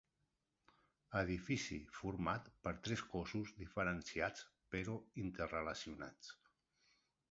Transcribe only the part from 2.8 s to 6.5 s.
tres cossos diferenciats però interrelacionats.